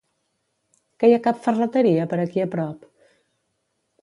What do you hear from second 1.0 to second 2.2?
Que hi ha cap ferreteria per